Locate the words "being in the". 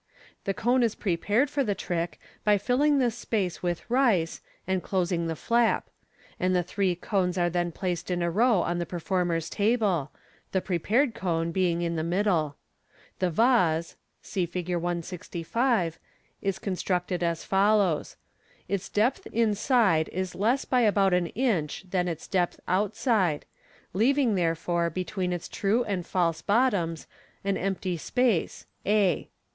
11.51-12.03